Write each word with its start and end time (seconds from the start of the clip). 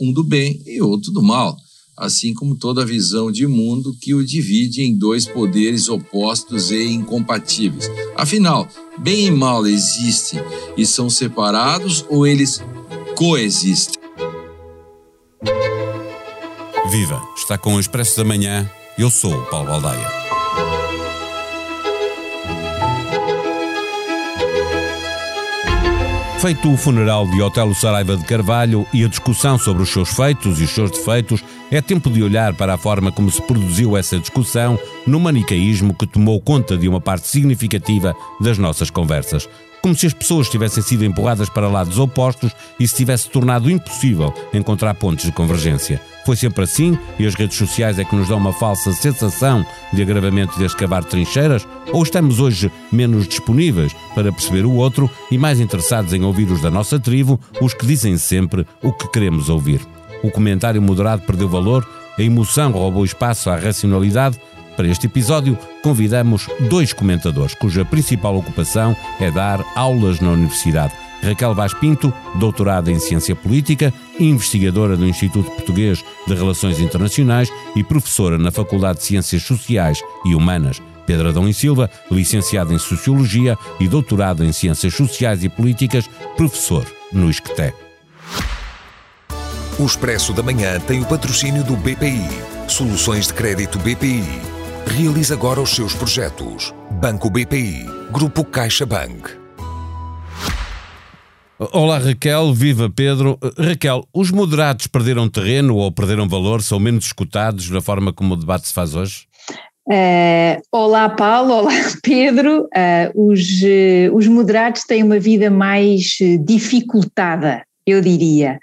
um 0.00 0.12
do 0.12 0.24
bem 0.24 0.62
e 0.66 0.80
outro 0.80 1.12
do 1.12 1.22
mal, 1.22 1.56
assim 1.96 2.34
como 2.34 2.56
toda 2.56 2.84
visão 2.84 3.30
de 3.30 3.46
mundo 3.46 3.96
que 4.00 4.14
o 4.14 4.24
divide 4.24 4.82
em 4.82 4.96
dois 4.96 5.26
poderes 5.26 5.88
opostos 5.88 6.70
e 6.70 6.84
incompatíveis. 6.84 7.90
Afinal, 8.16 8.68
bem 8.98 9.26
e 9.26 9.30
mal 9.30 9.66
existem 9.66 10.40
e 10.76 10.84
são 10.84 11.08
separados 11.08 12.04
ou 12.08 12.26
eles 12.26 12.60
coexistem? 13.16 14.02
Viva! 16.90 17.20
Está 17.36 17.58
com 17.58 17.74
o 17.74 17.80
Expresso 17.80 18.16
da 18.16 18.24
Manhã. 18.24 18.70
Eu 18.96 19.10
sou 19.10 19.32
o 19.32 19.46
Paulo 19.46 19.68
Baldaia. 19.68 20.33
Feito 26.44 26.70
o 26.70 26.76
funeral 26.76 27.26
de 27.26 27.40
Otelo 27.40 27.74
Saraiva 27.74 28.18
de 28.18 28.24
Carvalho 28.26 28.86
e 28.92 29.02
a 29.02 29.08
discussão 29.08 29.58
sobre 29.58 29.82
os 29.82 29.88
seus 29.88 30.10
feitos 30.10 30.60
e 30.60 30.64
os 30.64 30.70
seus 30.70 30.90
defeitos, 30.90 31.42
é 31.70 31.80
tempo 31.80 32.10
de 32.10 32.22
olhar 32.22 32.52
para 32.52 32.74
a 32.74 32.76
forma 32.76 33.10
como 33.10 33.30
se 33.30 33.40
produziu 33.40 33.96
essa 33.96 34.18
discussão 34.18 34.78
no 35.06 35.18
manicaísmo 35.18 35.94
que 35.94 36.06
tomou 36.06 36.38
conta 36.38 36.76
de 36.76 36.86
uma 36.86 37.00
parte 37.00 37.28
significativa 37.28 38.14
das 38.42 38.58
nossas 38.58 38.90
conversas 38.90 39.48
como 39.80 39.94
se 39.94 40.06
as 40.06 40.14
pessoas 40.14 40.48
tivessem 40.48 40.82
sido 40.82 41.04
empurradas 41.04 41.50
para 41.50 41.68
lados 41.68 41.98
opostos 41.98 42.52
e 42.80 42.88
se 42.88 42.96
tivesse 42.96 43.28
tornado 43.28 43.70
impossível 43.70 44.32
encontrar 44.54 44.94
pontos 44.94 45.26
de 45.26 45.32
convergência. 45.32 46.00
Foi 46.24 46.36
sempre 46.36 46.64
assim 46.64 46.98
e 47.18 47.26
as 47.26 47.34
redes 47.34 47.56
sociais 47.56 47.98
é 47.98 48.04
que 48.04 48.16
nos 48.16 48.28
dão 48.28 48.38
uma 48.38 48.52
falsa 48.52 48.92
sensação 48.92 49.64
de 49.92 50.02
agravamento 50.02 50.58
de 50.58 50.64
escavar 50.64 51.04
trincheiras? 51.04 51.66
Ou 51.92 52.02
estamos 52.02 52.40
hoje 52.40 52.72
menos 52.90 53.28
disponíveis 53.28 53.94
para 54.14 54.32
perceber 54.32 54.64
o 54.64 54.72
outro 54.72 55.10
e 55.30 55.36
mais 55.36 55.60
interessados 55.60 56.12
em 56.14 56.22
ouvir 56.24 56.50
os 56.50 56.62
da 56.62 56.70
nossa 56.70 56.98
tribo, 56.98 57.38
os 57.60 57.74
que 57.74 57.84
dizem 57.84 58.16
sempre 58.16 58.66
o 58.82 58.92
que 58.92 59.08
queremos 59.08 59.50
ouvir? 59.50 59.80
O 60.22 60.30
comentário 60.30 60.80
moderado 60.80 61.22
perdeu 61.22 61.48
valor, 61.48 61.86
a 62.18 62.22
emoção 62.22 62.72
roubou 62.72 63.04
espaço 63.04 63.50
à 63.50 63.56
racionalidade 63.56 64.40
para 64.76 64.88
este 64.88 65.06
episódio, 65.06 65.56
convidamos 65.82 66.48
dois 66.68 66.92
comentadores 66.92 67.54
cuja 67.54 67.84
principal 67.84 68.36
ocupação 68.36 68.96
é 69.20 69.30
dar 69.30 69.64
aulas 69.76 70.20
na 70.20 70.30
universidade. 70.30 71.03
Raquel 71.24 71.54
Vaz 71.54 71.74
Pinto, 71.74 72.12
doutorada 72.36 72.90
em 72.90 72.98
Ciência 72.98 73.34
Política, 73.34 73.92
investigadora 74.18 74.96
do 74.96 75.06
Instituto 75.06 75.50
Português 75.50 76.04
de 76.26 76.34
Relações 76.34 76.78
Internacionais 76.78 77.50
e 77.74 77.82
professora 77.82 78.38
na 78.38 78.50
Faculdade 78.50 78.98
de 78.98 79.04
Ciências 79.04 79.42
Sociais 79.42 80.00
e 80.24 80.34
Humanas. 80.34 80.80
Pedro 81.06 81.28
Adão 81.28 81.48
e 81.48 81.52
Silva, 81.52 81.90
licenciado 82.10 82.72
em 82.72 82.78
Sociologia 82.78 83.58
e 83.78 83.88
doutorado 83.88 84.44
em 84.44 84.52
Ciências 84.52 84.94
Sociais 84.94 85.44
e 85.44 85.48
Políticas, 85.48 86.08
professor 86.36 86.86
no 87.12 87.28
ISCTE. 87.28 87.74
O 89.78 89.84
Expresso 89.84 90.32
da 90.32 90.42
Manhã 90.42 90.78
tem 90.80 91.02
o 91.02 91.06
patrocínio 91.06 91.64
do 91.64 91.76
BPI. 91.76 92.28
Soluções 92.68 93.26
de 93.26 93.34
crédito 93.34 93.78
BPI 93.78 94.54
Realize 94.86 95.32
agora 95.32 95.60
os 95.60 95.74
seus 95.74 95.94
projetos. 95.94 96.72
Banco 97.00 97.28
BPI. 97.30 97.86
Grupo 98.12 98.44
CaixaBank. 98.44 99.43
Olá 101.56 101.98
Raquel, 101.98 102.52
viva 102.52 102.90
Pedro. 102.90 103.38
Raquel, 103.56 104.04
os 104.12 104.32
moderados 104.32 104.88
perderam 104.88 105.28
terreno 105.28 105.76
ou 105.76 105.92
perderam 105.92 106.28
valor, 106.28 106.60
são 106.60 106.80
menos 106.80 107.06
escutados 107.06 107.70
na 107.70 107.80
forma 107.80 108.12
como 108.12 108.34
o 108.34 108.36
debate 108.36 108.66
se 108.66 108.74
faz 108.74 108.96
hoje? 108.96 109.26
Uh, 109.86 110.60
olá 110.72 111.08
Paulo, 111.08 111.54
olá 111.54 111.72
Pedro. 112.02 112.62
Uh, 112.64 113.30
os, 113.30 113.40
uh, 113.62 114.14
os 114.14 114.26
moderados 114.26 114.82
têm 114.82 115.04
uma 115.04 115.20
vida 115.20 115.48
mais 115.48 116.16
dificultada, 116.44 117.62
eu 117.86 118.00
diria. 118.00 118.58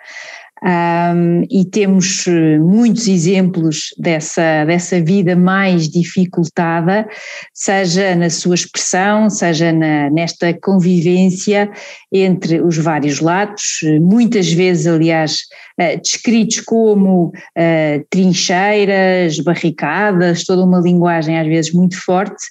Um, 0.64 1.42
e 1.50 1.66
temos 1.66 2.28
eh, 2.28 2.60
muitos 2.60 3.08
exemplos 3.08 3.96
dessa, 3.98 4.64
dessa 4.64 5.02
vida 5.02 5.36
mais 5.36 5.90
dificultada, 5.90 7.08
seja 7.52 8.16
na 8.16 8.30
sua 8.30 8.54
expressão, 8.54 9.28
seja 9.28 9.74
na, 9.74 10.12
nesta 10.12 10.54
convivência 10.54 11.72
entre 12.12 12.62
os 12.62 12.78
vários 12.78 13.20
lados, 13.20 13.80
muitas 14.02 14.54
vezes, 14.54 14.86
aliás, 14.86 15.40
uh, 15.80 16.00
descritos 16.00 16.60
como 16.62 17.30
uh, 17.30 18.06
trincheiras, 18.12 19.40
barricadas, 19.40 20.44
toda 20.44 20.64
uma 20.64 20.80
linguagem 20.80 21.40
às 21.40 21.48
vezes 21.48 21.74
muito 21.74 22.00
forte, 22.00 22.46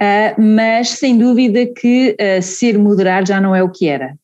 uh, 0.00 0.40
mas 0.40 0.88
sem 0.88 1.18
dúvida 1.18 1.66
que 1.66 2.16
ser 2.40 2.78
moderado 2.78 3.28
já 3.28 3.42
não 3.42 3.54
é 3.54 3.62
o 3.62 3.70
que 3.70 3.88
era. 3.88 4.14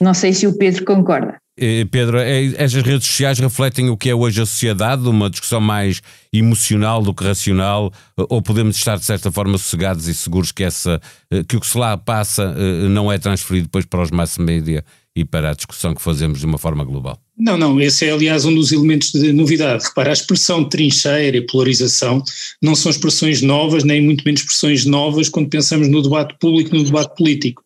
Não 0.00 0.14
sei 0.14 0.32
se 0.32 0.48
o 0.48 0.58
Pedro 0.58 0.84
concorda. 0.84 1.41
Eh, 1.58 1.84
Pedro, 1.90 2.18
é, 2.18 2.40
redes 2.40 3.06
sociais 3.06 3.38
refletem 3.38 3.90
o 3.90 3.96
que 3.96 4.08
é 4.08 4.14
hoje 4.14 4.40
a 4.40 4.46
sociedade, 4.46 5.06
uma 5.06 5.28
discussão 5.28 5.60
mais 5.60 6.00
emocional 6.32 7.02
do 7.02 7.12
que 7.12 7.22
racional, 7.22 7.92
eh, 8.18 8.24
ou 8.30 8.40
podemos 8.40 8.74
estar 8.76 8.96
de 8.96 9.04
certa 9.04 9.30
forma 9.30 9.58
sossegados 9.58 10.08
e 10.08 10.14
seguros 10.14 10.50
que, 10.50 10.64
essa, 10.64 10.98
eh, 11.30 11.44
que 11.46 11.56
o 11.56 11.60
que 11.60 11.66
se 11.66 11.76
lá 11.76 11.96
passa 11.98 12.54
não 12.88 13.12
é 13.12 13.18
transferido 13.18 13.66
depois 13.66 13.84
para 13.84 14.02
os 14.02 14.10
mass 14.10 14.38
media 14.38 14.82
e 15.14 15.26
para 15.26 15.50
a 15.50 15.54
discussão 15.54 15.94
que 15.94 16.00
fazemos 16.00 16.40
de 16.40 16.46
uma 16.46 16.56
forma 16.56 16.84
global? 16.84 17.18
Não, 17.36 17.58
não, 17.58 17.78
esse 17.78 18.06
é 18.06 18.12
aliás 18.12 18.46
um 18.46 18.54
dos 18.54 18.72
elementos 18.72 19.12
de 19.12 19.30
novidade. 19.30 19.84
Repara, 19.84 20.08
a 20.08 20.12
expressão 20.12 20.64
trincheira 20.64 21.36
e 21.36 21.46
polarização 21.46 22.22
não 22.62 22.74
são 22.74 22.90
expressões 22.90 23.42
novas, 23.42 23.84
nem 23.84 24.00
muito 24.00 24.24
menos 24.24 24.40
expressões 24.40 24.86
novas 24.86 25.28
quando 25.28 25.50
pensamos 25.50 25.88
no 25.88 26.00
debate 26.00 26.34
público, 26.40 26.74
no 26.74 26.84
debate 26.84 27.14
político. 27.14 27.62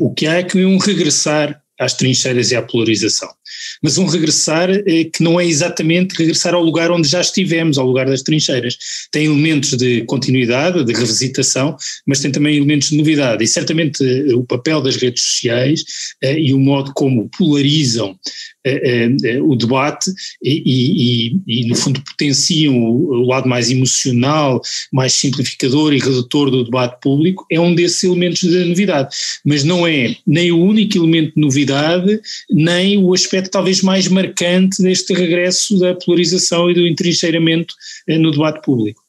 o 0.00 0.12
que 0.12 0.26
há 0.26 0.34
é 0.34 0.42
que 0.42 0.64
um 0.64 0.78
regressar 0.78 1.63
às 1.78 1.94
trincheiras 1.94 2.50
e 2.50 2.56
à 2.56 2.62
polarização. 2.62 3.28
Mas 3.82 3.98
um 3.98 4.06
regressar 4.06 4.70
eh, 4.70 5.04
que 5.04 5.22
não 5.22 5.38
é 5.38 5.46
exatamente 5.46 6.14
regressar 6.16 6.54
ao 6.54 6.62
lugar 6.62 6.90
onde 6.90 7.08
já 7.08 7.20
estivemos, 7.20 7.78
ao 7.78 7.86
lugar 7.86 8.06
das 8.06 8.22
trincheiras. 8.22 8.76
Tem 9.10 9.26
elementos 9.26 9.76
de 9.76 10.02
continuidade, 10.04 10.84
de 10.84 10.92
revisitação, 10.92 11.76
mas 12.06 12.20
tem 12.20 12.30
também 12.30 12.56
elementos 12.56 12.90
de 12.90 12.96
novidade. 12.96 13.44
E 13.44 13.46
certamente 13.46 14.04
eh, 14.04 14.34
o 14.34 14.44
papel 14.44 14.80
das 14.80 14.96
redes 14.96 15.22
sociais 15.22 15.84
eh, 16.22 16.38
e 16.38 16.54
o 16.54 16.60
modo 16.60 16.92
como 16.94 17.28
polarizam 17.36 18.18
o 19.42 19.56
debate 19.56 20.10
e, 20.42 21.34
e, 21.36 21.40
e, 21.46 21.68
no 21.68 21.74
fundo, 21.74 22.02
potenciam 22.02 22.74
o, 22.82 23.10
o, 23.10 23.26
lado 23.26 23.46
mais 23.46 23.70
emocional, 23.70 24.60
mais 24.90 25.12
simplificador 25.12 25.92
e 25.92 25.98
redutor 25.98 26.50
do 26.50 26.64
debate 26.64 26.98
público, 27.00 27.46
é 27.50 27.60
um 27.60 27.74
desses 27.74 28.02
elementos 28.04 28.40
de 28.40 28.64
novidade. 28.64 29.14
Mas 29.44 29.64
não 29.64 29.86
é 29.86 30.16
nem 30.26 30.50
o 30.50 30.58
único 30.58 30.96
elemento 30.96 31.34
de 31.34 31.40
novidade, 31.40 32.20
nem 32.50 32.96
o 32.96 33.12
aspecto 33.12 33.43
talvez 33.50 33.82
mais 33.82 34.08
marcante 34.08 34.82
deste 34.82 35.12
regresso 35.14 35.78
da 35.78 35.94
polarização 35.94 36.70
e 36.70 36.74
do 36.74 36.86
entrincheiramento 36.86 37.74
eh, 38.08 38.18
no 38.18 38.30
debate 38.30 38.62
público. 38.62 39.02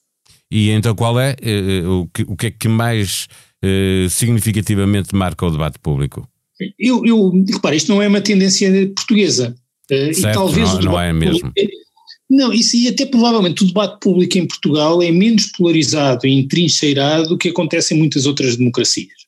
E 0.52 0.70
então 0.70 0.96
qual 0.96 1.20
é 1.20 1.36
eh, 1.42 1.82
eh, 1.82 1.88
o, 1.88 2.08
que, 2.14 2.24
o 2.24 2.36
que 2.36 2.48
é 2.48 2.52
que 2.52 2.68
mais 2.68 3.28
significativamente 4.12 5.16
marca 5.16 5.44
o 5.44 5.50
debate 5.50 5.80
público? 5.80 6.30
Eu, 6.78 7.04
eu 7.04 7.32
repare, 7.52 7.78
isto 7.78 7.92
não 7.92 8.00
é 8.00 8.08
uma 8.08 8.22
tendência 8.22 8.70
portuguesa. 8.96 9.56
Certo, 9.88 10.20
e 10.20 10.34
talvez 10.34 10.74
não, 10.76 10.82
não 10.82 11.02
é 11.02 11.12
mesmo. 11.12 11.52
Não, 12.30 12.54
isso 12.54 12.76
e 12.76 12.88
até 12.88 13.08
provavelmente 13.08 13.64
o 13.64 13.68
debate 13.68 14.00
público 14.00 14.38
em 14.38 14.48
Portugal 14.48 15.02
é 15.02 15.12
menos 15.12 15.48
polarizado 15.48 16.28
e 16.28 16.34
entrincheirado 16.34 17.30
do 17.30 17.38
que 17.38 17.50
acontece 17.50 17.96
em 17.96 17.98
muitas 17.98 18.28
outras 18.28 18.56
democracias. 18.56 19.25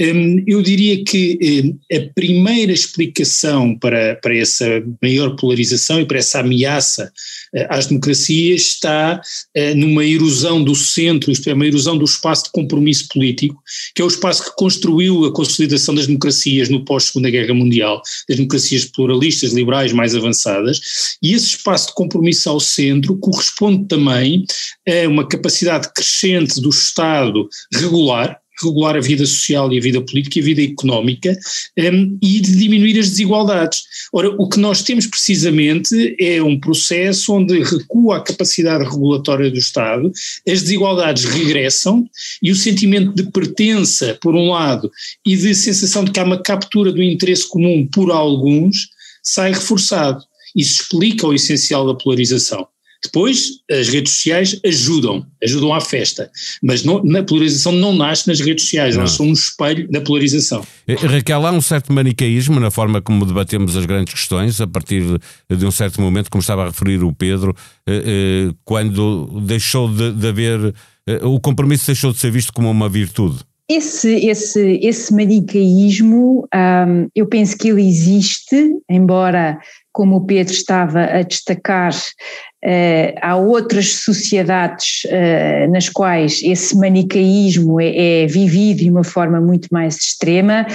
Hum, 0.00 0.42
eu 0.46 0.62
diria 0.62 1.04
que 1.04 1.38
hum, 1.64 1.78
a 1.92 2.12
primeira 2.14 2.72
explicação 2.72 3.78
para, 3.78 4.16
para 4.16 4.36
essa 4.36 4.66
maior 5.02 5.36
polarização 5.36 6.00
e 6.00 6.06
para 6.06 6.18
essa 6.18 6.40
ameaça 6.40 7.12
eh, 7.54 7.66
às 7.70 7.86
democracias 7.86 8.62
está 8.62 9.20
eh, 9.54 9.74
numa 9.74 10.04
erosão 10.04 10.62
do 10.62 10.74
centro, 10.74 11.30
isto 11.30 11.48
é, 11.48 11.54
uma 11.54 11.66
erosão 11.66 11.96
do 11.96 12.04
espaço 12.04 12.44
de 12.44 12.50
compromisso 12.50 13.08
político, 13.08 13.62
que 13.94 14.02
é 14.02 14.04
o 14.04 14.08
espaço 14.08 14.44
que 14.44 14.56
construiu 14.56 15.24
a 15.24 15.32
consolidação 15.32 15.94
das 15.94 16.06
democracias 16.06 16.68
no 16.68 16.84
pós-Segunda 16.84 17.30
Guerra 17.30 17.54
Mundial, 17.54 18.02
das 18.28 18.36
democracias 18.36 18.84
pluralistas, 18.84 19.52
liberais 19.52 19.92
mais 19.92 20.14
avançadas, 20.14 20.80
e 21.22 21.32
esse 21.32 21.48
espaço 21.48 21.88
de 21.88 21.94
compromisso 21.94 22.48
ao 22.48 22.60
centro 22.60 23.16
corresponde 23.18 23.86
também 23.86 24.44
a 24.88 25.08
uma 25.08 25.26
capacidade 25.26 25.92
crescente 25.92 26.60
do 26.60 26.70
Estado 26.70 27.48
regular, 27.72 28.41
regular 28.60 28.96
a 28.96 29.00
vida 29.00 29.24
social 29.24 29.72
e 29.72 29.78
a 29.78 29.80
vida 29.80 30.00
política 30.00 30.38
e 30.38 30.42
a 30.42 30.44
vida 30.44 30.62
económica 30.62 31.36
um, 31.78 32.18
e 32.22 32.40
de 32.40 32.56
diminuir 32.56 32.98
as 32.98 33.10
desigualdades. 33.10 33.82
Ora, 34.12 34.30
o 34.30 34.48
que 34.48 34.58
nós 34.58 34.82
temos 34.82 35.06
precisamente 35.06 36.16
é 36.18 36.42
um 36.42 36.58
processo 36.58 37.34
onde 37.34 37.62
recua 37.62 38.18
a 38.18 38.20
capacidade 38.20 38.84
regulatória 38.84 39.50
do 39.50 39.58
Estado, 39.58 40.12
as 40.48 40.62
desigualdades 40.62 41.24
regressam 41.24 42.08
e 42.42 42.50
o 42.50 42.56
sentimento 42.56 43.14
de 43.14 43.30
pertença, 43.30 44.18
por 44.20 44.34
um 44.34 44.50
lado, 44.50 44.90
e 45.24 45.36
de 45.36 45.54
sensação 45.54 46.04
de 46.04 46.10
que 46.10 46.20
há 46.20 46.24
uma 46.24 46.42
captura 46.42 46.92
do 46.92 47.02
interesse 47.02 47.48
comum 47.48 47.86
por 47.86 48.10
alguns, 48.10 48.88
sai 49.22 49.52
reforçado. 49.52 50.22
Isso 50.54 50.82
explica 50.82 51.26
o 51.26 51.34
essencial 51.34 51.86
da 51.86 51.94
polarização. 51.94 52.66
Depois, 53.04 53.58
as 53.70 53.88
redes 53.88 54.12
sociais 54.12 54.60
ajudam, 54.64 55.26
ajudam 55.42 55.74
à 55.74 55.80
festa, 55.80 56.30
mas 56.62 56.84
não, 56.84 57.02
na 57.02 57.22
polarização 57.22 57.72
não 57.72 57.92
nasce 57.92 58.28
nas 58.28 58.38
redes 58.38 58.64
sociais, 58.64 58.96
elas 58.96 59.12
são 59.12 59.26
um 59.26 59.32
espelho 59.32 59.90
da 59.90 60.00
polarização. 60.00 60.64
Eh, 60.86 60.94
Raquel, 60.94 61.44
há 61.44 61.50
um 61.50 61.60
certo 61.60 61.92
manicaísmo 61.92 62.60
na 62.60 62.70
forma 62.70 63.02
como 63.02 63.26
debatemos 63.26 63.76
as 63.76 63.84
grandes 63.86 64.14
questões, 64.14 64.60
a 64.60 64.66
partir 64.66 65.02
de 65.50 65.66
um 65.66 65.70
certo 65.70 66.00
momento, 66.00 66.30
como 66.30 66.40
estava 66.40 66.62
a 66.62 66.66
referir 66.66 67.02
o 67.02 67.12
Pedro, 67.12 67.56
eh, 67.88 68.02
eh, 68.04 68.54
quando 68.64 69.40
deixou 69.40 69.92
de, 69.92 70.12
de 70.12 70.28
haver, 70.28 70.74
o 71.22 71.40
compromisso 71.40 71.86
deixou 71.86 72.12
de 72.12 72.18
ser 72.18 72.30
visto 72.30 72.52
como 72.52 72.70
uma 72.70 72.88
virtude. 72.88 73.40
Esse, 73.68 74.26
esse, 74.26 74.80
esse 74.82 75.14
manicaísmo, 75.14 76.46
um, 76.54 77.08
eu 77.14 77.26
penso 77.26 77.56
que 77.56 77.68
ele 77.68 77.80
existe, 77.80 78.70
embora, 78.90 79.58
como 79.92 80.16
o 80.16 80.26
Pedro 80.26 80.52
estava 80.52 81.04
a 81.04 81.22
destacar, 81.22 81.92
uh, 81.92 83.18
há 83.20 83.36
outras 83.36 83.94
sociedades 83.96 85.02
uh, 85.04 85.70
nas 85.70 85.88
quais 85.88 86.40
esse 86.42 86.76
manicaísmo 86.76 87.80
é, 87.80 88.22
é, 88.22 88.26
vivido 88.26 88.78
de 88.78 88.90
uma 88.90 89.04
forma 89.04 89.40
muito 89.40 89.68
mais 89.70 89.96
extrema. 89.96 90.66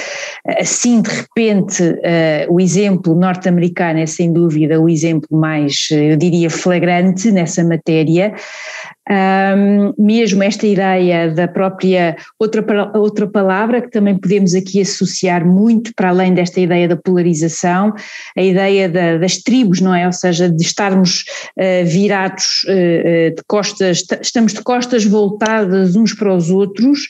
Assim, 0.59 1.01
de 1.01 1.09
repente, 1.09 1.81
uh, 1.83 2.53
o 2.53 2.59
exemplo 2.59 3.15
norte-americano 3.15 3.99
é 3.99 4.05
sem 4.05 4.31
dúvida 4.31 4.79
o 4.79 4.87
exemplo 4.87 5.37
mais, 5.37 5.87
eu 5.91 6.15
diria, 6.15 6.49
flagrante 6.49 7.31
nessa 7.31 7.63
matéria. 7.63 8.33
Um, 9.09 9.93
mesmo 9.97 10.43
esta 10.43 10.67
ideia 10.67 11.31
da 11.31 11.47
própria, 11.47 12.17
outra, 12.37 12.91
outra 12.93 13.25
palavra 13.25 13.81
que 13.81 13.89
também 13.89 14.17
podemos 14.17 14.53
aqui 14.53 14.81
associar 14.81 15.45
muito 15.45 15.93
para 15.95 16.09
além 16.09 16.33
desta 16.33 16.59
ideia 16.59 16.89
da 16.89 16.97
polarização, 16.97 17.93
a 18.37 18.41
ideia 18.41 18.89
da, 18.89 19.06
das 19.19 19.37
tribos, 19.37 19.79
não 19.79 19.93
é? 19.93 20.05
Ou 20.05 20.13
seja, 20.13 20.49
de 20.49 20.63
estarmos 20.63 21.25
uh, 21.57 21.85
virados 21.85 22.63
uh, 22.65 23.35
de 23.35 23.43
costas, 23.47 24.03
estamos 24.21 24.53
de 24.53 24.61
costas 24.61 25.05
voltadas 25.05 25.95
uns 25.95 26.13
para 26.13 26.35
os 26.35 26.49
outros, 26.49 27.09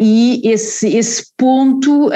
e 0.00 0.40
esse, 0.44 0.96
esse 0.96 1.26
ponto, 1.36 2.10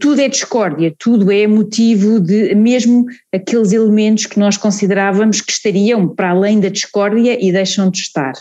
tudo 0.00 0.20
é 0.20 0.28
discórdia, 0.28 0.92
tudo 0.98 1.30
é 1.30 1.46
motivo 1.46 2.18
de, 2.18 2.52
mesmo 2.56 3.04
aqueles 3.32 3.72
elementos 3.72 4.26
que 4.26 4.40
nós 4.40 4.56
considerávamos 4.56 5.40
que 5.40 5.52
estariam 5.52 6.08
para 6.08 6.30
além 6.30 6.58
da 6.58 6.68
discórdia 6.68 7.38
e 7.40 7.52
deixam 7.52 7.90
de 7.90 7.98
estar. 7.98 8.32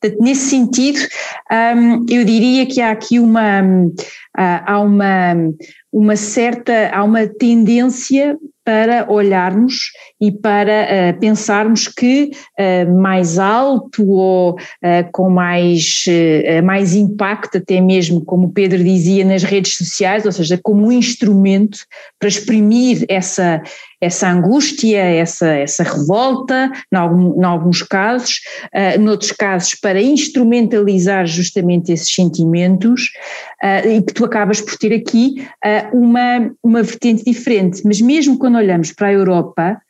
Portanto, 0.00 0.22
nesse 0.22 0.48
sentido, 0.48 0.98
um, 1.50 2.06
eu 2.08 2.24
diria 2.24 2.66
que 2.66 2.80
há 2.80 2.90
aqui 2.90 3.18
uma, 3.18 3.62
uh, 3.62 3.94
há 4.36 4.80
uma, 4.80 5.34
uma 5.92 6.16
certa, 6.16 6.90
há 6.92 7.02
uma 7.02 7.26
tendência 7.26 8.36
para 8.66 9.08
olharmos 9.08 9.92
e 10.20 10.32
para 10.32 10.88
uh, 11.14 11.20
pensarmos 11.20 11.86
que 11.86 12.32
uh, 12.58 13.00
mais 13.00 13.38
alto 13.38 14.04
ou 14.10 14.54
uh, 14.54 15.10
com 15.12 15.30
mais, 15.30 16.04
mais 16.64 16.92
impacto, 16.96 17.58
até 17.58 17.80
mesmo, 17.80 18.24
como 18.24 18.48
o 18.48 18.52
Pedro 18.52 18.82
dizia, 18.82 19.24
nas 19.24 19.44
redes 19.44 19.76
sociais, 19.76 20.26
ou 20.26 20.32
seja, 20.32 20.58
como 20.60 20.88
um 20.88 20.92
instrumento 20.92 21.78
para 22.18 22.28
exprimir 22.28 23.04
essa, 23.08 23.62
essa 24.00 24.28
angústia, 24.28 25.02
essa, 25.02 25.48
essa 25.48 25.82
revolta, 25.82 26.70
em, 26.92 27.44
alguns 27.44 27.82
casos, 27.82 28.40
uh, 28.74 29.00
noutros 29.00 29.32
casos 29.32 29.74
para 29.74 30.00
instrumentalizar 30.00 31.26
justamente 31.26 31.92
esses 31.92 32.14
sentimentos 32.14 33.10
uh, 33.62 33.88
e 33.88 34.02
que 34.02 34.12
tu 34.12 34.24
acabas 34.24 34.60
por 34.60 34.76
ter 34.76 34.92
aqui 34.92 35.46
uh, 35.64 35.98
uma, 35.98 36.50
uma 36.62 36.82
vertente 36.82 37.24
diferente. 37.24 37.82
Mas 37.84 38.00
mesmo 38.00 38.38
quando 38.38 38.56
olhamos 38.56 38.92
para 38.92 39.08
a 39.08 39.12
Europa, 39.12 39.80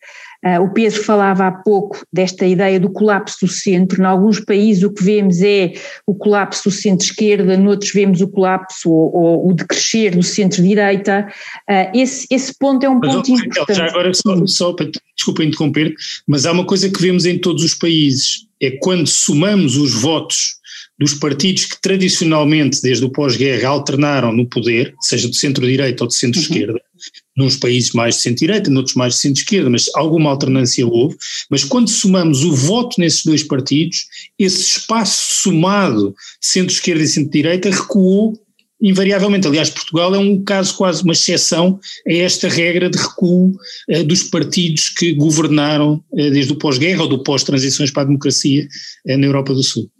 o 0.62 0.70
Pedro 0.70 1.02
falava 1.02 1.46
há 1.46 1.50
pouco 1.50 2.04
desta 2.12 2.46
ideia 2.46 2.78
do 2.78 2.90
colapso 2.90 3.46
do 3.46 3.48
centro. 3.48 4.00
Em 4.00 4.06
alguns 4.06 4.38
países 4.40 4.82
o 4.82 4.92
que 4.92 5.02
vemos 5.02 5.42
é 5.42 5.72
o 6.06 6.14
colapso 6.14 6.64
do 6.64 6.70
centro-esquerda, 6.70 7.56
noutros 7.56 7.92
vemos 7.92 8.20
o 8.20 8.28
colapso 8.28 8.90
ou, 8.90 9.14
ou 9.14 9.48
o 9.48 9.52
decrescer 9.54 10.14
do 10.14 10.22
centro-direita. 10.22 11.26
Uh, 11.68 11.98
esse, 11.98 12.26
esse 12.30 12.56
ponto 12.58 12.84
é 12.84 12.88
um 12.88 12.98
mas, 12.98 13.14
ponto 13.14 13.30
importante. 13.30 13.76
Já 13.76 13.86
agora, 13.86 14.12
só, 14.14 14.46
só 14.46 14.72
para, 14.72 14.90
desculpa 15.16 15.42
interromper, 15.42 15.94
mas 16.26 16.46
há 16.46 16.52
uma 16.52 16.64
coisa 16.64 16.88
que 16.88 17.02
vemos 17.02 17.24
em 17.26 17.38
todos 17.38 17.64
os 17.64 17.74
países, 17.74 18.46
é 18.62 18.70
quando 18.70 19.06
somamos 19.06 19.76
os 19.76 19.94
votos 19.94 20.56
dos 20.98 21.12
partidos 21.12 21.66
que 21.66 21.80
tradicionalmente, 21.80 22.80
desde 22.80 23.04
o 23.04 23.10
pós-guerra, 23.10 23.68
alternaram 23.68 24.32
no 24.32 24.46
poder, 24.46 24.94
seja 25.00 25.28
do 25.28 25.34
centro-direita 25.34 26.04
ou 26.04 26.08
do 26.08 26.14
centro-esquerda, 26.14 26.72
uhum 26.72 26.95
nos 27.36 27.56
países 27.56 27.92
mais 27.92 28.16
de 28.16 28.22
centro-direita, 28.22 28.70
noutros 28.70 28.94
mais 28.94 29.14
de 29.14 29.20
centro-esquerda, 29.20 29.68
mas 29.68 29.90
alguma 29.94 30.30
alternância 30.30 30.86
houve. 30.86 31.16
Mas 31.50 31.64
quando 31.64 31.88
somamos 31.88 32.44
o 32.44 32.54
voto 32.54 32.98
nesses 32.98 33.24
dois 33.24 33.42
partidos, 33.42 34.06
esse 34.38 34.78
espaço 34.78 35.42
somado 35.42 36.14
centro-esquerda 36.40 37.02
e 37.02 37.08
centro-direita 37.08 37.70
recuou 37.70 38.34
invariavelmente. 38.80 39.46
Aliás, 39.46 39.70
Portugal 39.70 40.14
é 40.14 40.18
um 40.18 40.42
caso 40.42 40.76
quase 40.76 41.02
uma 41.02 41.12
exceção 41.12 41.80
a 42.06 42.12
esta 42.12 42.48
regra 42.48 42.90
de 42.90 42.98
recuo 42.98 43.52
eh, 43.88 44.02
dos 44.02 44.24
partidos 44.24 44.88
que 44.90 45.14
governaram 45.14 46.02
eh, 46.14 46.30
desde 46.30 46.52
o 46.52 46.56
pós-guerra 46.56 47.02
ou 47.02 47.08
do 47.08 47.22
pós-transições 47.22 47.90
para 47.90 48.02
a 48.02 48.06
democracia 48.06 48.68
eh, 49.06 49.16
na 49.16 49.26
Europa 49.26 49.54
do 49.54 49.62
Sul. 49.62 49.90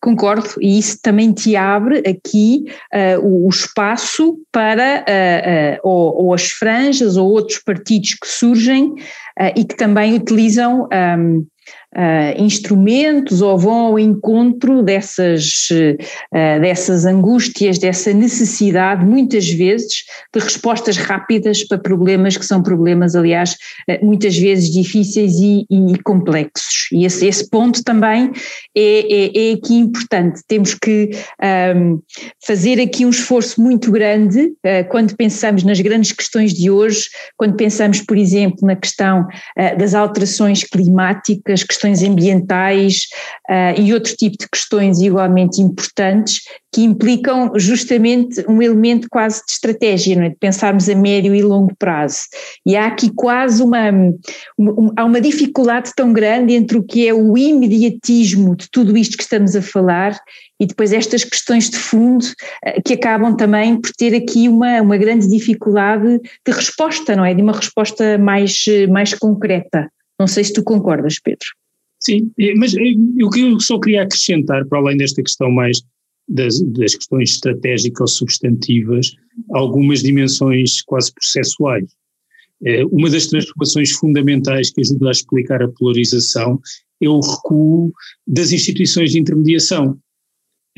Concordo, 0.00 0.48
e 0.60 0.78
isso 0.78 0.98
também 1.02 1.32
te 1.32 1.56
abre 1.56 1.98
aqui 2.06 2.64
uh, 2.94 3.20
o, 3.20 3.46
o, 3.46 3.48
espaço 3.48 4.38
para 4.52 5.04
uh, 5.08 5.76
uh, 5.76 5.88
ou, 5.88 6.26
ou, 6.26 6.34
as 6.34 6.50
franjas 6.50 7.16
ou 7.16 7.28
outros 7.28 7.58
partidos 7.58 8.14
que 8.14 8.26
surgem 8.26 8.94
e 9.56 9.64
que 9.64 9.76
também 9.76 10.14
utilizam 10.14 10.88
um, 11.18 11.44
uh, 11.94 12.42
instrumentos 12.42 13.40
ou 13.40 13.56
vão 13.56 13.86
ao 13.86 13.98
encontro 13.98 14.82
dessas, 14.82 15.68
uh, 15.70 16.60
dessas 16.60 17.06
angústias, 17.06 17.78
dessa 17.78 18.12
necessidade, 18.12 19.04
muitas 19.04 19.48
vezes, 19.48 20.04
de 20.34 20.40
respostas 20.40 20.96
rápidas 20.96 21.64
para 21.64 21.78
problemas 21.78 22.36
que 22.36 22.44
são 22.44 22.62
problemas, 22.62 23.14
aliás, 23.14 23.56
uh, 23.88 24.04
muitas 24.04 24.36
vezes 24.36 24.70
difíceis 24.70 25.34
e, 25.34 25.66
e 25.70 25.98
complexos. 26.02 26.88
E 26.92 27.04
esse, 27.04 27.26
esse, 27.26 27.48
ponto 27.48 27.84
também 27.84 28.32
é, 28.76 28.80
é, 28.82 29.50
é 29.50 29.52
aqui 29.54 29.74
importante. 29.74 30.40
Temos 30.48 30.74
que 30.74 31.10
um, 31.76 32.00
fazer 32.44 32.80
aqui 32.80 33.06
um 33.06 33.10
esforço 33.10 33.60
muito 33.60 33.92
grande 33.92 34.52
quando 34.88 35.14
pensamos 35.14 35.62
nas 35.62 35.80
grandes 35.80 36.12
questões 36.12 36.52
de 36.52 36.70
hoje, 36.70 37.04
quando 37.36 37.54
pensamos, 37.54 38.00
por 38.00 38.16
exemplo, 38.16 38.66
na 38.66 38.74
questão 38.74 39.26
das 39.78 39.94
alterações 39.94 40.64
climáticas, 40.64 41.62
questões 41.62 41.83
questões 41.84 42.02
ambientais 42.02 43.08
uh, 43.50 43.80
e 43.80 43.92
outro 43.92 44.16
tipo 44.16 44.36
de 44.38 44.48
questões 44.48 45.00
igualmente 45.00 45.60
importantes 45.60 46.40
que 46.72 46.82
implicam 46.82 47.52
justamente 47.56 48.44
um 48.48 48.60
elemento 48.60 49.06
quase 49.10 49.42
de 49.46 49.52
estratégia, 49.52 50.16
não 50.16 50.24
é? 50.24 50.30
de 50.30 50.36
pensarmos 50.36 50.88
a 50.88 50.94
médio 50.94 51.34
e 51.34 51.42
longo 51.42 51.72
prazo. 51.78 52.22
E 52.66 52.74
há 52.74 52.86
aqui 52.86 53.12
quase 53.14 53.62
uma, 53.62 53.90
uma, 54.58 54.92
há 54.96 55.04
uma 55.04 55.20
dificuldade 55.20 55.92
tão 55.94 56.12
grande 56.12 56.54
entre 56.54 56.78
o 56.78 56.82
que 56.82 57.06
é 57.06 57.12
o 57.14 57.36
imediatismo 57.36 58.56
de 58.56 58.68
tudo 58.70 58.96
isto 58.96 59.16
que 59.16 59.22
estamos 59.22 59.54
a 59.54 59.62
falar 59.62 60.18
e 60.58 60.66
depois 60.66 60.92
estas 60.92 61.22
questões 61.24 61.68
de 61.68 61.76
fundo 61.76 62.24
uh, 62.24 62.82
que 62.84 62.94
acabam 62.94 63.36
também 63.36 63.80
por 63.80 63.92
ter 63.92 64.14
aqui 64.14 64.48
uma, 64.48 64.80
uma 64.80 64.96
grande 64.96 65.28
dificuldade 65.28 66.18
de 66.18 66.52
resposta, 66.52 67.14
não 67.14 67.24
é? 67.24 67.34
De 67.34 67.42
uma 67.42 67.52
resposta 67.52 68.16
mais, 68.18 68.64
mais 68.88 69.14
concreta. 69.14 69.88
Não 70.18 70.26
sei 70.26 70.44
se 70.44 70.52
tu 70.52 70.62
concordas, 70.62 71.18
Pedro. 71.18 71.46
Sim, 72.04 72.30
mas 72.56 72.74
eu 72.74 73.58
só 73.60 73.78
queria 73.78 74.02
acrescentar, 74.02 74.66
para 74.66 74.78
além 74.78 74.96
desta 74.96 75.22
questão 75.22 75.50
mais 75.50 75.82
das, 76.28 76.60
das 76.60 76.94
questões 76.94 77.30
estratégicas 77.30 78.00
ou 78.00 78.08
substantivas, 78.08 79.12
algumas 79.52 80.02
dimensões 80.02 80.82
quase 80.82 81.12
processuais. 81.12 81.84
Eh, 82.64 82.84
uma 82.86 83.10
das 83.10 83.26
transformações 83.26 83.92
fundamentais 83.92 84.70
que 84.70 84.80
ajuda 84.80 85.08
a 85.08 85.12
explicar 85.12 85.62
a 85.62 85.68
polarização 85.68 86.60
é 87.02 87.08
o 87.08 87.20
recuo 87.20 87.92
das 88.26 88.52
instituições 88.52 89.12
de 89.12 89.18
intermediação. 89.18 89.98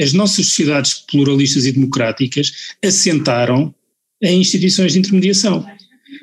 As 0.00 0.12
nossas 0.12 0.47
sociedades 0.47 0.95
pluralistas 0.95 1.64
e 1.64 1.73
democráticas 1.73 2.52
assentaram 2.85 3.75
em 4.23 4.40
instituições 4.40 4.92
de 4.92 5.00
intermediação. 5.00 5.64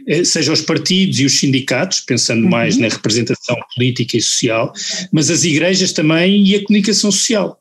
Eh, 0.07 0.23
seja 0.23 0.51
os 0.51 0.61
partidos 0.61 1.19
e 1.19 1.25
os 1.25 1.39
sindicatos, 1.39 2.01
pensando 2.01 2.43
uhum. 2.43 2.49
mais 2.49 2.77
na 2.77 2.87
representação 2.87 3.55
política 3.75 4.17
e 4.17 4.21
social, 4.21 4.73
mas 5.11 5.29
as 5.29 5.43
igrejas 5.43 5.91
também 5.91 6.45
e 6.45 6.55
a 6.55 6.63
comunicação 6.63 7.11
social. 7.11 7.57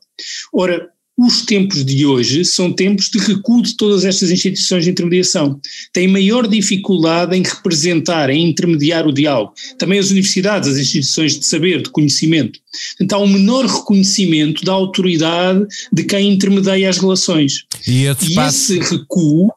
Ora, 0.53 0.93
os 1.17 1.43
tempos 1.43 1.85
de 1.85 2.05
hoje 2.05 2.43
são 2.43 2.73
tempos 2.73 3.09
de 3.09 3.19
recuo 3.19 3.61
de 3.61 3.77
todas 3.77 4.03
estas 4.03 4.31
instituições 4.31 4.83
de 4.83 4.89
intermediação. 4.89 5.59
Têm 5.91 6.07
maior 6.07 6.47
dificuldade 6.47 7.37
em 7.37 7.43
representar, 7.43 8.31
em 8.31 8.49
intermediar 8.49 9.05
o 9.07 9.13
diálogo. 9.13 9.53
Também 9.77 9.99
as 9.99 10.09
universidades, 10.09 10.69
as 10.69 10.77
instituições 10.77 11.37
de 11.37 11.45
saber, 11.45 11.83
de 11.83 11.89
conhecimento. 11.91 12.59
Portanto, 12.97 13.13
há 13.13 13.23
um 13.23 13.27
menor 13.27 13.65
reconhecimento 13.65 14.65
da 14.65 14.71
autoridade 14.71 15.65
de 15.91 16.03
quem 16.03 16.33
intermedia 16.33 16.89
as 16.89 16.97
relações. 16.97 17.65
E 17.87 18.05
esse, 18.05 18.29
espaço, 18.29 18.73
e 18.73 18.79
esse 18.79 18.95
recuo. 18.95 19.51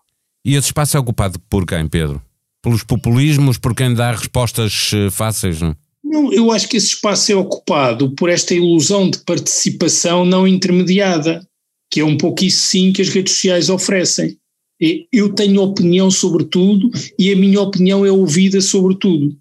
E 0.45 0.55
esse 0.57 0.69
espaço 0.69 0.97
é 0.97 1.01
ocupado 1.01 1.41
por 1.49 1.65
quem, 1.65 1.89
Pedro? 1.89 2.26
Pelos 2.63 2.83
populismos, 2.83 3.59
por 3.59 3.75
quem 3.75 3.95
dá 3.95 4.13
respostas 4.13 4.91
eh, 4.95 5.11
fáceis, 5.11 5.61
não? 5.61 5.77
Não, 6.05 6.33
eu 6.33 6.53
acho 6.53 6.69
que 6.69 6.77
esse 6.77 6.89
espaço 6.89 7.33
é 7.33 7.35
ocupado 7.35 8.11
por 8.13 8.31
esta 8.31 8.55
ilusão 8.55 9.11
de 9.11 9.19
participação 9.19 10.25
não 10.25 10.47
intermediada, 10.47 11.47
que 11.91 12.01
é 12.01 12.05
um 12.05 12.17
pouco 12.17 12.45
isso 12.45 12.63
sim 12.63 12.93
que 12.93 13.03
as 13.03 13.09
redes 13.09 13.35
sociais 13.35 13.69
oferecem. 13.69 14.37
Eu 15.13 15.33
tenho 15.33 15.63
opinião 15.63 16.11
sobre 16.11 16.45
tudo 16.45 16.91
e 17.19 17.33
a 17.33 17.37
minha 17.37 17.61
opinião 17.61 18.05
é 18.05 18.11
ouvida 18.11 18.61
sobre 18.61 18.95
tudo. 18.97 19.37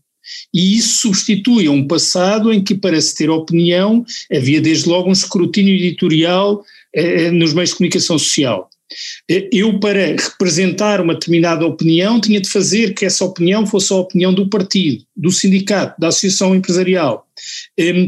E 0.54 0.78
isso 0.78 1.02
substitui 1.02 1.70
um 1.70 1.86
passado 1.86 2.52
em 2.52 2.64
que, 2.64 2.74
para 2.74 3.00
se 3.00 3.14
ter 3.16 3.30
opinião, 3.30 4.04
havia 4.34 4.60
desde 4.60 4.90
logo 4.90 5.10
um 5.10 5.14
escrutínio 5.14 5.76
editorial 5.76 6.64
eh, 6.94 7.30
nos 7.32 7.54
meios 7.54 7.70
de 7.72 7.76
comunicação 7.76 8.18
social. 8.18 8.70
Eu, 9.52 9.80
para 9.80 10.16
representar 10.16 11.02
uma 11.02 11.14
determinada 11.14 11.66
opinião, 11.66 12.22
tinha 12.22 12.40
de 12.40 12.50
fazer 12.50 12.94
que 12.94 13.06
essa 13.06 13.26
opinião 13.26 13.66
fosse 13.66 13.92
a 13.92 13.98
opinião 13.98 14.34
do 14.34 14.50
partido, 14.50 15.04
do 15.16 15.32
sindicato, 15.32 16.00
da 16.00 16.10
associação 16.10 16.56
empresarial. 16.56 17.28
Ehm, 17.78 18.08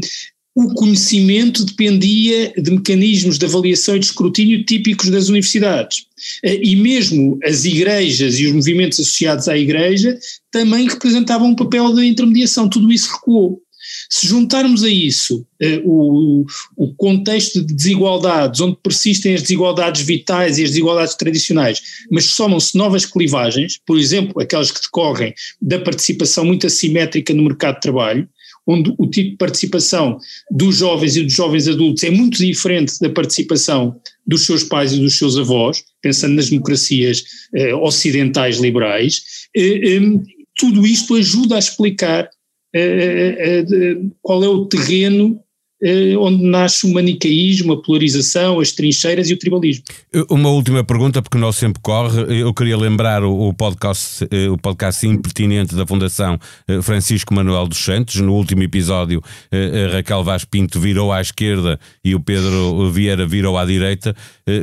o 0.54 0.74
conhecimento 0.74 1.64
dependia 1.64 2.52
de 2.56 2.70
mecanismos 2.72 3.38
de 3.38 3.46
avaliação 3.46 3.94
e 3.94 4.00
de 4.00 4.06
escrutínio 4.06 4.64
típicos 4.64 5.08
das 5.08 5.28
universidades. 5.28 6.06
Eh, 6.44 6.60
e 6.62 6.74
mesmo 6.74 7.38
as 7.44 7.64
igrejas 7.64 8.40
e 8.40 8.46
os 8.46 8.52
movimentos 8.52 8.98
associados 8.98 9.48
à 9.48 9.56
igreja 9.56 10.18
também 10.50 10.88
representavam 10.88 11.50
um 11.50 11.54
papel 11.54 11.94
de 11.94 12.04
intermediação. 12.04 12.68
Tudo 12.68 12.90
isso 12.90 13.12
recuou. 13.12 13.62
Se 14.10 14.26
juntarmos 14.26 14.82
a 14.84 14.88
isso 14.88 15.46
uh, 15.62 15.80
o, 15.84 16.46
o 16.76 16.94
contexto 16.94 17.64
de 17.64 17.74
desigualdades, 17.74 18.60
onde 18.60 18.76
persistem 18.82 19.34
as 19.34 19.42
desigualdades 19.42 20.02
vitais 20.02 20.58
e 20.58 20.64
as 20.64 20.70
desigualdades 20.70 21.14
tradicionais, 21.14 21.80
mas 22.10 22.26
somam-se 22.26 22.76
novas 22.76 23.04
clivagens, 23.04 23.78
por 23.86 23.98
exemplo, 23.98 24.40
aquelas 24.40 24.70
que 24.70 24.80
decorrem 24.80 25.34
da 25.60 25.78
participação 25.78 26.44
muito 26.44 26.66
assimétrica 26.66 27.34
no 27.34 27.42
mercado 27.44 27.76
de 27.76 27.80
trabalho, 27.82 28.28
onde 28.68 28.94
o 28.98 29.06
tipo 29.06 29.30
de 29.30 29.36
participação 29.38 30.18
dos 30.50 30.76
jovens 30.76 31.16
e 31.16 31.22
dos 31.22 31.32
jovens 31.32 31.66
adultos 31.66 32.04
é 32.04 32.10
muito 32.10 32.36
diferente 32.38 33.00
da 33.00 33.08
participação 33.08 33.98
dos 34.26 34.44
seus 34.44 34.62
pais 34.62 34.92
e 34.92 35.00
dos 35.00 35.16
seus 35.16 35.38
avós, 35.38 35.82
pensando 36.02 36.34
nas 36.34 36.50
democracias 36.50 37.24
eh, 37.54 37.74
ocidentais 37.74 38.58
liberais, 38.58 39.22
eh, 39.56 39.96
eh, 39.96 40.00
tudo 40.54 40.86
isto 40.86 41.14
ajuda 41.14 41.56
a 41.56 41.58
explicar 41.58 42.28
qual 44.22 44.42
é 44.44 44.48
o 44.48 44.66
terreno 44.66 45.42
onde 46.18 46.42
nasce 46.44 46.86
o 46.86 46.92
manicaísmo, 46.92 47.72
a 47.72 47.82
polarização, 47.82 48.58
as 48.60 48.72
trincheiras 48.72 49.30
e 49.30 49.34
o 49.34 49.38
tribalismo. 49.38 49.84
Uma 50.28 50.48
última 50.48 50.82
pergunta, 50.82 51.22
porque 51.22 51.36
o 51.36 51.40
nosso 51.40 51.60
tempo 51.60 51.78
corre. 51.80 52.40
Eu 52.40 52.52
queria 52.52 52.76
lembrar 52.76 53.22
o, 53.22 53.52
podcast, 53.54 54.26
o 54.50 54.58
podcast 54.58 55.06
impertinente 55.06 55.74
da 55.74 55.86
Fundação 55.86 56.38
Francisco 56.82 57.32
Manuel 57.32 57.68
dos 57.68 57.78
Santos. 57.78 58.16
No 58.16 58.34
último 58.34 58.62
episódio, 58.62 59.22
Raquel 59.92 60.24
Vaz 60.24 60.44
Pinto 60.44 60.80
virou 60.80 61.12
à 61.12 61.20
esquerda 61.20 61.78
e 62.04 62.14
o 62.14 62.20
Pedro 62.20 62.90
Vieira 62.90 63.26
virou 63.26 63.56
à 63.56 63.64
direita. 63.64 64.16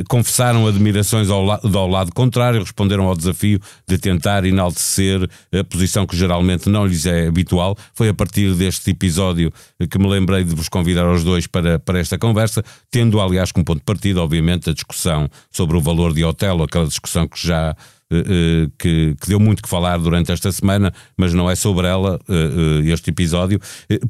Confessaram 0.08 0.66
admirações 0.66 1.30
ao, 1.30 1.44
lado, 1.44 1.78
ao 1.78 1.88
lado 1.88 2.12
contrário, 2.12 2.60
responderam 2.60 3.04
ao 3.04 3.16
desafio 3.16 3.58
de 3.88 3.96
tentar 3.96 4.44
enaltecer 4.44 5.26
a 5.52 5.64
posição 5.64 6.06
que 6.06 6.16
geralmente 6.16 6.68
não 6.68 6.86
lhes 6.86 7.06
é 7.06 7.26
habitual. 7.26 7.76
Foi 7.94 8.08
a 8.08 8.14
partir 8.14 8.52
deste 8.54 8.90
episódio 8.90 9.52
que 9.90 9.98
me 9.98 10.08
lembrei 10.08 10.44
de 10.44 10.54
vos 10.54 10.68
convidar 10.68 11.05
aos 11.06 11.24
dois 11.24 11.46
para, 11.46 11.78
para 11.78 11.98
esta 11.98 12.18
conversa, 12.18 12.62
tendo, 12.90 13.20
aliás, 13.20 13.52
como 13.52 13.64
ponto 13.64 13.78
de 13.78 13.84
partida, 13.84 14.22
obviamente, 14.22 14.70
a 14.70 14.72
discussão 14.72 15.28
sobre 15.50 15.76
o 15.76 15.80
valor 15.80 16.12
de 16.12 16.24
Otelo, 16.24 16.64
aquela 16.64 16.86
discussão 16.86 17.26
que 17.26 17.44
já 17.44 17.74
Uh, 18.08 18.18
uh, 18.18 18.72
que, 18.78 19.16
que, 19.20 19.26
deu 19.26 19.40
muito 19.40 19.60
que 19.60 19.68
falar 19.68 19.98
durante 19.98 20.30
esta 20.30 20.52
semana, 20.52 20.94
mas 21.16 21.34
não 21.34 21.50
é 21.50 21.56
sobre 21.56 21.88
ela 21.88 22.20
uh, 22.28 22.80
este 22.84 23.10
episódio. 23.10 23.60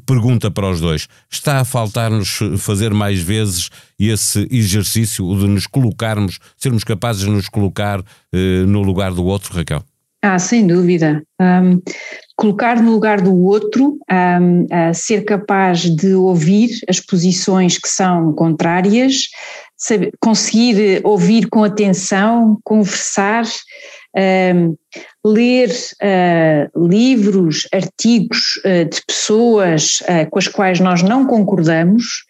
pergunta 0.05 0.51
para 0.51 0.69
os 0.69 0.79
dois: 0.79 1.07
está 1.31 1.61
a 1.61 1.65
faltar-nos 1.65 2.37
fazer 2.59 2.93
mais 2.93 3.19
vezes 3.19 3.71
esse 3.97 4.47
exercício 4.51 5.25
de 5.39 5.47
nos 5.47 5.65
colocarmos, 5.65 6.37
sermos 6.55 6.83
capazes 6.83 7.23
de 7.23 7.31
nos 7.31 7.49
colocar 7.49 8.03
no 8.67 8.83
lugar 8.83 9.11
do 9.15 9.25
outro, 9.25 9.55
Raquel? 9.55 9.83
Ah, 10.21 10.39
sem 10.39 10.65
dúvida. 10.65 11.23
Um, 11.39 11.81
colocar 12.35 12.81
no 12.81 12.91
lugar 12.91 13.21
do 13.21 13.35
outro, 13.35 13.97
um, 14.11 14.93
ser 14.93 15.23
capaz 15.25 15.81
de 15.81 16.13
ouvir 16.13 16.69
as 16.89 16.99
posições 16.99 17.77
que 17.77 17.87
são 17.87 18.33
contrárias, 18.33 19.27
saber, 19.75 20.11
conseguir 20.19 21.01
ouvir 21.03 21.47
com 21.49 21.63
atenção, 21.63 22.59
conversar, 22.63 23.45
um, 24.17 24.75
ler 25.25 25.69
uh, 25.69 26.87
livros, 26.87 27.67
artigos 27.71 28.57
uh, 28.65 28.89
de 28.89 29.01
pessoas 29.05 29.99
uh, 30.01 30.29
com 30.29 30.39
as 30.39 30.47
quais 30.47 30.79
nós 30.79 31.03
não 31.03 31.25
concordamos, 31.25 32.25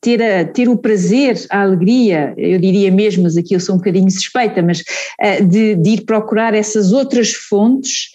ter, 0.00 0.22
a, 0.22 0.44
ter 0.46 0.66
o 0.66 0.78
prazer, 0.78 1.36
a 1.50 1.60
alegria, 1.60 2.32
eu 2.38 2.58
diria 2.58 2.90
mesmo, 2.90 3.24
mas 3.24 3.36
aqui 3.36 3.54
eu 3.54 3.60
sou 3.60 3.74
um 3.74 3.78
bocadinho 3.78 4.10
suspeita, 4.10 4.62
mas 4.62 4.82
de, 5.46 5.74
de 5.74 5.90
ir 5.90 6.04
procurar 6.06 6.54
essas 6.54 6.90
outras 6.90 7.30
fontes 7.30 8.08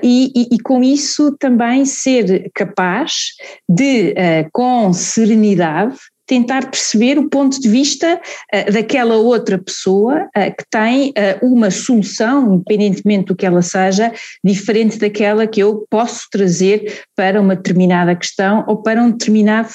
e, 0.00 0.30
e, 0.32 0.54
e, 0.54 0.60
com 0.60 0.80
isso 0.80 1.36
também 1.40 1.84
ser 1.84 2.52
capaz 2.54 3.30
de, 3.68 4.14
com 4.52 4.92
serenidade, 4.92 5.96
tentar 6.32 6.70
perceber 6.70 7.18
o 7.18 7.28
ponto 7.28 7.60
de 7.60 7.68
vista 7.68 8.18
uh, 8.18 8.72
daquela 8.72 9.16
outra 9.16 9.58
pessoa 9.58 10.30
uh, 10.34 10.56
que 10.56 10.64
tem 10.70 11.10
uh, 11.10 11.46
uma 11.46 11.70
solução, 11.70 12.54
independentemente 12.54 13.26
do 13.26 13.36
que 13.36 13.44
ela 13.44 13.60
seja, 13.60 14.10
diferente 14.42 14.96
daquela 14.96 15.46
que 15.46 15.62
eu 15.62 15.86
posso 15.90 16.28
trazer 16.30 17.04
para 17.14 17.38
uma 17.38 17.54
determinada 17.54 18.16
questão 18.16 18.64
ou 18.66 18.82
para 18.82 19.02
um 19.02 19.10
determinado 19.10 19.68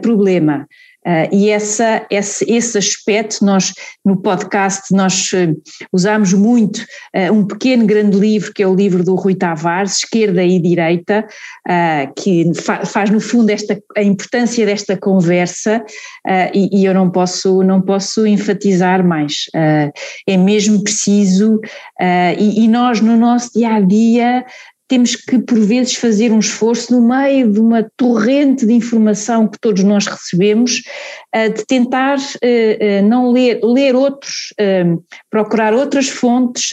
problema. 0.00 0.68
Uh, 1.06 1.34
e 1.34 1.48
essa, 1.48 2.06
esse, 2.10 2.44
esse 2.50 2.76
aspecto, 2.76 3.42
nós 3.42 3.72
no 4.04 4.18
podcast, 4.18 4.94
nós 4.94 5.32
uh, 5.32 5.58
usamos 5.90 6.34
muito 6.34 6.84
uh, 7.16 7.32
um 7.32 7.46
pequeno 7.46 7.86
grande 7.86 8.18
livro, 8.18 8.52
que 8.52 8.62
é 8.62 8.66
o 8.66 8.74
livro 8.74 9.02
do 9.02 9.14
Rui 9.14 9.34
Tavares, 9.34 9.98
Esquerda 9.98 10.44
e 10.44 10.58
Direita, 10.60 11.26
que 12.16 12.52
fa 12.54 12.84
faz 12.84 13.10
no 13.10 13.20
fundo 13.20 13.50
esta, 13.50 13.80
a 13.96 14.02
importância 14.02 14.64
desta 14.66 14.96
conversa 14.96 15.84
e, 16.52 16.80
e, 16.80 16.84
eu 16.84 16.94
não 16.94 17.10
posso, 17.10 17.62
não 17.62 17.80
posso 17.80 18.26
enfatizar 18.26 19.06
mais. 19.06 19.46
é 20.26 20.36
mesmo 20.36 20.82
preciso, 20.82 21.60
e, 22.38 22.64
e 22.64 22.68
nós 22.68 23.00
no 23.00 23.16
nosso 23.16 23.52
dia 23.52 23.74
a 23.74 23.80
dia 23.80 24.44
temos 24.90 25.14
que, 25.14 25.38
por 25.38 25.60
vezes, 25.60 25.94
fazer 25.94 26.32
um 26.32 26.40
esforço 26.40 26.92
no 26.92 27.00
meio 27.00 27.48
de 27.52 27.60
uma 27.60 27.88
torrente 27.96 28.66
de 28.66 28.72
informação 28.72 29.46
que 29.46 29.56
todos 29.60 29.84
nós 29.84 30.04
recebemos, 30.04 30.82
eh, 31.32 31.48
de 31.48 31.64
tentar 31.64 32.18
eh, 32.42 32.76
eh, 32.80 33.02
não 33.02 33.30
ler, 33.30 33.60
ler 33.62 33.94
outros, 33.94 34.52
procurar 35.30 35.72
outras 35.72 36.08
fontes, 36.08 36.70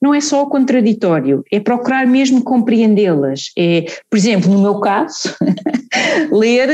não 0.00 0.12
é 0.12 0.20
só 0.20 0.42
o 0.42 0.48
contraditório, 0.48 1.44
é 1.52 1.60
procurar 1.60 2.04
mesmo 2.04 2.42
compreendê-las. 2.42 3.52
É, 3.56 3.84
por 4.10 4.16
exemplo, 4.16 4.50
no 4.50 4.60
meu 4.60 4.80
caso, 4.80 5.34
ler, 6.32 6.68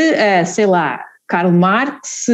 sei 0.46 0.64
lá, 0.64 1.04
Karl 1.28 1.52
Marx, 1.52 2.26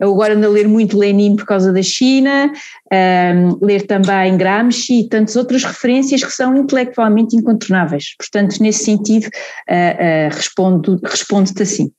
agora 0.00 0.34
ando 0.34 0.46
a 0.46 0.50
ler 0.50 0.66
muito 0.66 0.98
Lenin 0.98 1.36
por 1.36 1.44
causa 1.44 1.72
da 1.72 1.82
China, 1.82 2.52
um, 2.92 3.64
ler 3.64 3.86
também 3.86 4.36
Gramsci 4.36 5.00
e 5.00 5.08
tantas 5.08 5.36
outras 5.36 5.62
referências 5.62 6.24
que 6.24 6.32
são 6.32 6.56
intelectualmente 6.56 7.36
incontornáveis. 7.36 8.16
Portanto, 8.18 8.56
nesse 8.60 8.84
sentido, 8.84 9.26
uh, 9.26 10.30
uh, 10.30 10.34
respondo, 10.34 11.00
respondo-te 11.04 11.62
assim. 11.62 11.90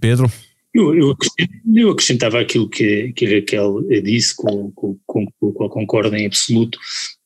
Pedro? 0.00 0.30
Eu, 0.74 0.94
eu, 0.94 1.16
eu, 1.74 1.90
acrescentava 1.90 2.40
aquilo 2.40 2.68
que, 2.68 3.12
que 3.14 3.26
a 3.26 3.36
Raquel 3.36 3.82
disse, 4.02 4.36
com, 4.36 4.70
com, 4.72 4.98
com, 5.06 5.26
com 5.40 5.46
o 5.48 5.52
qual 5.52 5.70
concordo 5.70 6.14
em 6.14 6.26
absoluto, 6.26 6.78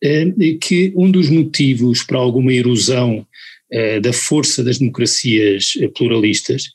é, 0.03 0.25
que 0.61 0.93
um 0.97 1.11
dos 1.11 1.29
motivos 1.29 2.03
para 2.03 2.19
alguma 2.19 2.53
erosão 2.53 3.27
eh, 3.75 4.01
da 4.01 4.13
força 4.13 4.63
das 4.63 4.77
democracias 4.77 5.73
eh, 5.81 5.89
pluralistas 5.89 6.71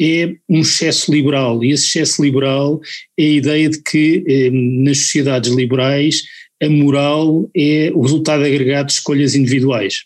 é 0.00 0.32
um 0.48 0.60
excesso 0.60 1.12
liberal, 1.12 1.64
e 1.64 1.72
esse 1.72 1.86
excesso 1.86 2.22
liberal 2.22 2.80
é 3.18 3.24
a 3.24 3.30
ideia 3.30 3.68
de 3.68 3.82
que 3.82 4.22
eh, 4.28 4.50
nas 4.52 4.98
sociedades 4.98 5.52
liberais 5.52 6.22
a 6.62 6.68
moral 6.68 7.50
é 7.52 7.90
o 7.92 8.00
resultado 8.00 8.44
agregado 8.44 8.86
de 8.86 8.92
escolhas 8.92 9.34
individuais. 9.34 10.04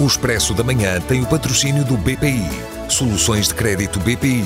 O 0.00 0.06
Expresso 0.06 0.54
da 0.54 0.62
Manhã 0.62 1.00
tem 1.00 1.22
o 1.22 1.26
patrocínio 1.26 1.84
do 1.84 1.96
BPI. 1.96 2.48
Soluções 2.88 3.48
de 3.48 3.54
crédito 3.54 3.98
BPI. 3.98 4.44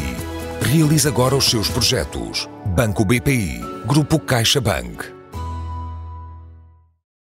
Realize 0.62 1.06
agora 1.06 1.36
os 1.36 1.44
seus 1.44 1.68
projetos. 1.68 2.48
Banco 2.74 3.04
BPI. 3.04 3.60
Grupo 3.86 4.18
CaixaBank. 4.18 5.21